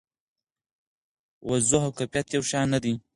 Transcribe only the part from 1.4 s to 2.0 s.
وضوح او